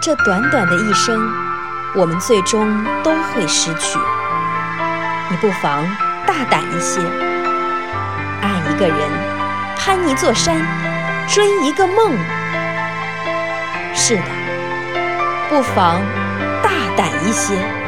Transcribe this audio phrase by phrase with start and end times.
[0.00, 1.20] 这短短的一生
[1.94, 3.98] 我们最终都会失去。
[5.30, 5.84] 你不妨
[6.26, 7.00] 大胆一些
[8.40, 8.96] 爱一个人
[9.76, 10.56] 攀一座山
[11.26, 12.16] 追一个梦。
[13.92, 14.22] 是的
[15.48, 16.00] 不妨
[16.62, 17.87] 大胆一些。